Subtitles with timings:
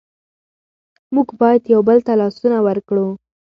[1.15, 3.07] موږ باید یو بل ته لاسونه ورکړو.